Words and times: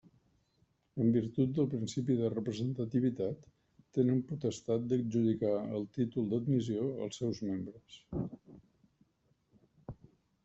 En 1.03 1.09
virtut 1.15 1.51
del 1.57 1.67
principi 1.73 2.13
de 2.21 2.29
representativitat, 2.35 3.43
tenen 3.97 4.23
potestat 4.31 4.87
d'adjudicar 4.93 5.53
el 5.79 5.85
títol 5.99 6.31
d'admissió 6.33 6.87
als 7.09 7.19
seus 7.23 7.43
membres. 7.51 7.99